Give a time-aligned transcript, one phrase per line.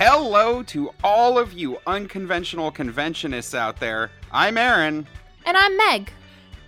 [0.00, 4.12] Hello to all of you unconventional conventionists out there.
[4.30, 5.08] I'm Aaron,
[5.44, 6.12] And I'm Meg.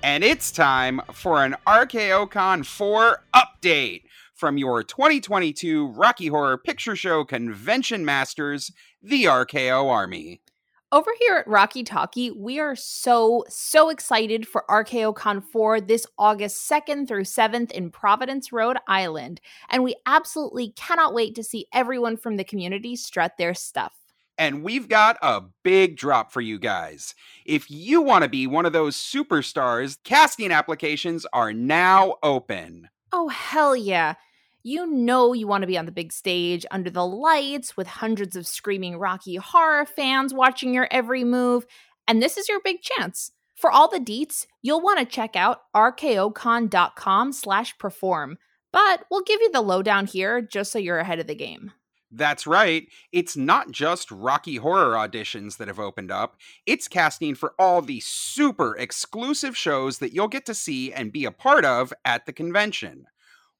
[0.02, 4.02] and it's time for an RKOCon 4 update
[4.34, 10.40] from your 2022 Rocky Horror Picture Show convention masters, the RKO Army.
[10.92, 16.68] Over here at Rocky Talkie, we are so, so excited for RKOCon 4 this August
[16.68, 19.40] 2nd through 7th in Providence, Rhode Island.
[19.68, 23.94] And we absolutely cannot wait to see everyone from the community strut their stuff.
[24.36, 27.14] And we've got a big drop for you guys.
[27.46, 32.88] If you want to be one of those superstars, casting applications are now open.
[33.12, 34.14] Oh, hell yeah.
[34.62, 38.36] You know you want to be on the big stage under the lights with hundreds
[38.36, 41.64] of screaming Rocky horror fans watching your every move,
[42.06, 43.32] and this is your big chance.
[43.56, 48.36] For all the deets, you'll want to check out rkocon.com slash perform,
[48.70, 51.72] but we'll give you the lowdown here just so you're ahead of the game.
[52.12, 52.86] That's right.
[53.12, 56.36] It's not just Rocky Horror auditions that have opened up.
[56.66, 61.24] It's casting for all the super exclusive shows that you'll get to see and be
[61.24, 63.06] a part of at the convention.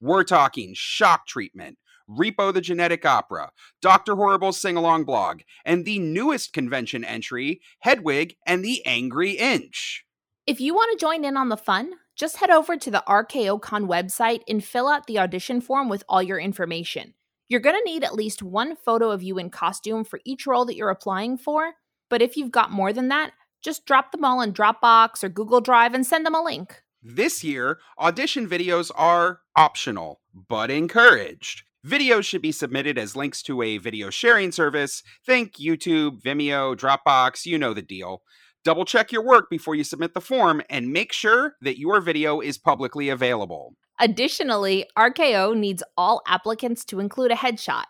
[0.03, 1.77] We're talking Shock Treatment,
[2.09, 3.51] Repo the Genetic Opera,
[3.83, 4.17] Dr.
[4.17, 10.07] Horrible's Sing Along blog, and the newest convention entry, Hedwig and the Angry Inch.
[10.47, 13.87] If you want to join in on the fun, just head over to the RKOCon
[13.87, 17.13] website and fill out the audition form with all your information.
[17.49, 20.65] You're going to need at least one photo of you in costume for each role
[20.65, 21.75] that you're applying for,
[22.09, 25.61] but if you've got more than that, just drop them all in Dropbox or Google
[25.61, 26.83] Drive and send them a link.
[27.03, 31.63] This year, audition videos are optional, but encouraged.
[31.87, 35.03] Videos should be submitted as links to a video sharing service.
[35.25, 38.21] Think YouTube, Vimeo, Dropbox, you know the deal.
[38.65, 42.41] Double check your work before you submit the form and make sure that your video
[42.41, 43.77] is publicly available.
[43.99, 47.85] Additionally, RKO needs all applicants to include a headshot.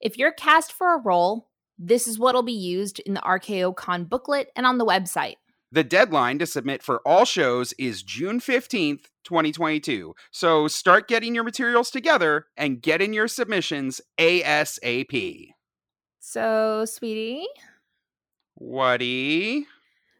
[0.00, 1.48] If you're cast for a role,
[1.78, 5.36] this is what'll be used in the RKO Con booklet and on the website.
[5.70, 10.14] The deadline to submit for all shows is June 15th, 2022.
[10.30, 15.50] So start getting your materials together and get in your submissions ASAP.
[16.20, 17.46] So, sweetie,
[18.54, 19.66] Whatty?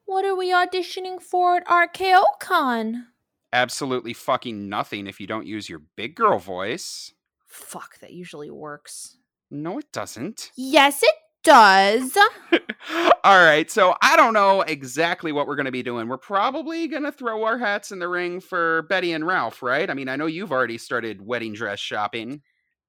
[0.04, 3.06] what are we auditioning for at RKO Con?
[3.53, 7.12] Absolutely fucking nothing if you don't use your big girl voice.
[7.47, 9.16] Fuck, that usually works.
[9.50, 10.50] No, it doesn't.
[10.56, 11.15] Yes, it
[11.48, 12.16] does.
[13.25, 16.09] All right, so I don't know exactly what we're going to be doing.
[16.09, 19.88] We're probably going to throw our hats in the ring for Betty and Ralph, right?
[19.88, 22.42] I mean, I know you've already started wedding dress shopping.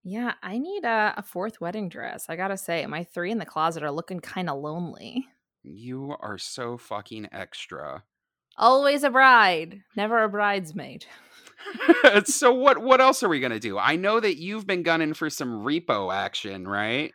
[0.04, 2.26] Yeah, I need a, a fourth wedding dress.
[2.28, 5.26] I gotta say, my three in the closet are looking kind of lonely.
[5.64, 8.04] You are so fucking extra.
[8.58, 11.06] Always a bride, never a bridesmaid.
[12.26, 13.78] so what what else are we going to do?
[13.78, 17.14] I know that you've been gunning for some repo action, right?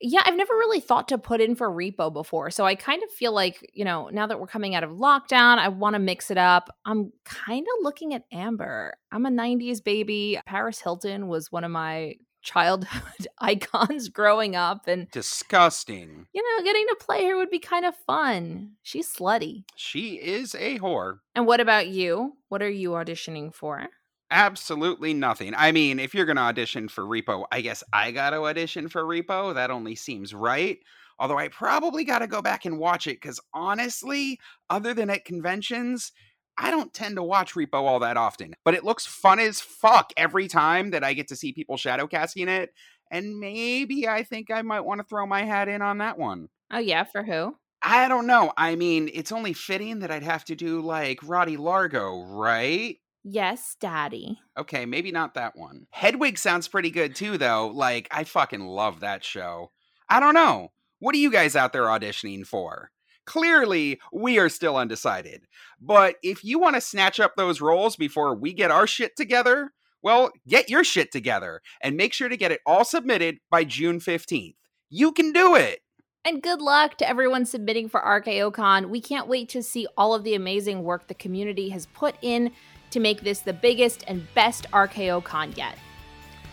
[0.00, 2.50] Yeah, I've never really thought to put in for repo before.
[2.50, 5.58] So I kind of feel like, you know, now that we're coming out of lockdown,
[5.58, 6.70] I want to mix it up.
[6.86, 8.94] I'm kind of looking at Amber.
[9.12, 10.40] I'm a 90s baby.
[10.46, 14.86] Paris Hilton was one of my childhood icons growing up.
[14.86, 16.26] And, Disgusting.
[16.32, 18.72] you know, getting to play her would be kind of fun.
[18.82, 19.64] She's slutty.
[19.76, 21.18] She is a whore.
[21.34, 22.36] And what about you?
[22.48, 23.86] What are you auditioning for?
[24.30, 25.54] Absolutely nothing.
[25.56, 28.88] I mean, if you're going to audition for Repo, I guess I got to audition
[28.88, 29.54] for Repo.
[29.54, 30.78] That only seems right.
[31.18, 34.38] Although I probably got to go back and watch it because honestly,
[34.70, 36.12] other than at conventions,
[36.56, 38.54] I don't tend to watch Repo all that often.
[38.64, 42.06] But it looks fun as fuck every time that I get to see people shadow
[42.06, 42.72] casting it.
[43.10, 46.48] And maybe I think I might want to throw my hat in on that one.
[46.70, 47.56] Oh, yeah, for who?
[47.82, 48.52] I don't know.
[48.56, 52.98] I mean, it's only fitting that I'd have to do like Rotti Largo, right?
[53.22, 54.38] Yes, daddy.
[54.58, 55.86] Okay, maybe not that one.
[55.90, 57.68] Hedwig sounds pretty good too, though.
[57.68, 59.72] Like, I fucking love that show.
[60.08, 60.68] I don't know.
[61.00, 62.90] What are you guys out there auditioning for?
[63.26, 65.42] Clearly, we are still undecided.
[65.80, 69.72] But if you want to snatch up those roles before we get our shit together,
[70.02, 74.00] well, get your shit together and make sure to get it all submitted by June
[74.00, 74.54] 15th.
[74.88, 75.80] You can do it.
[76.24, 78.90] And good luck to everyone submitting for RKOCon.
[78.90, 82.52] We can't wait to see all of the amazing work the community has put in
[82.90, 85.76] to make this the biggest and best RKO con yet.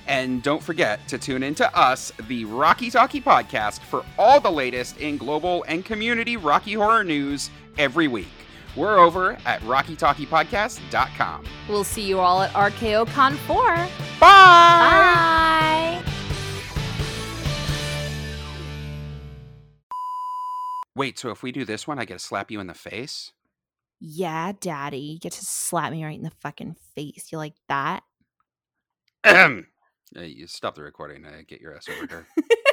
[0.08, 4.52] And don't forget to tune in to us, the Rocky Talkie podcast, for all the
[4.52, 8.28] latest in global and community Rocky Horror news every week.
[8.76, 11.46] We're over at RockyTalkiePodcast.com.
[11.68, 13.66] We'll see you all at RKOCon 4.
[13.66, 13.90] Bye!
[14.20, 16.04] Bye!
[20.96, 23.34] Wait, so if we do this one, I get to slap you in the face?
[24.00, 25.00] Yeah, daddy.
[25.00, 27.32] You get to slap me right in the fucking face.
[27.32, 28.04] You like that?
[30.16, 31.26] Uh, you stop the recording.
[31.26, 32.28] Uh, get your ass over here.